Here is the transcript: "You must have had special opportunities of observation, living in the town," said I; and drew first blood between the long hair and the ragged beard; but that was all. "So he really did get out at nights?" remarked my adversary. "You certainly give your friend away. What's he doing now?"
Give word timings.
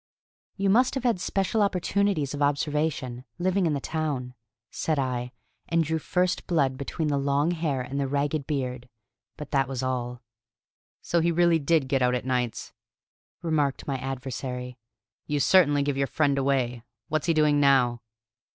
"You 0.55 0.71
must 0.71 0.95
have 0.95 1.03
had 1.03 1.19
special 1.21 1.61
opportunities 1.61 2.33
of 2.33 2.41
observation, 2.41 3.23
living 3.37 3.67
in 3.67 3.73
the 3.75 3.79
town," 3.79 4.33
said 4.71 4.97
I; 4.97 5.31
and 5.69 5.83
drew 5.83 5.99
first 5.99 6.47
blood 6.47 6.75
between 6.75 7.09
the 7.09 7.19
long 7.19 7.51
hair 7.51 7.81
and 7.83 7.99
the 7.99 8.07
ragged 8.07 8.47
beard; 8.47 8.89
but 9.37 9.51
that 9.51 9.67
was 9.67 9.83
all. 9.83 10.23
"So 11.03 11.19
he 11.19 11.31
really 11.31 11.59
did 11.59 11.87
get 11.87 12.01
out 12.01 12.15
at 12.15 12.25
nights?" 12.25 12.73
remarked 13.43 13.85
my 13.85 13.99
adversary. 13.99 14.75
"You 15.27 15.39
certainly 15.39 15.83
give 15.83 15.97
your 15.97 16.07
friend 16.07 16.35
away. 16.35 16.81
What's 17.09 17.27
he 17.27 17.33
doing 17.35 17.59
now?" 17.59 18.01